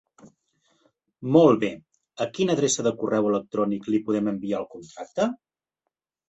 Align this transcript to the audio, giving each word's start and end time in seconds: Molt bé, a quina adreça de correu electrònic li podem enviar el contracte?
Molt 1.35 1.59
bé, 1.63 1.69
a 2.25 2.27
quina 2.37 2.55
adreça 2.59 2.85
de 2.87 2.95
correu 3.03 3.29
electrònic 3.33 3.91
li 3.93 4.01
podem 4.09 4.31
enviar 4.33 4.63
el 4.63 4.67
contracte? 4.73 5.29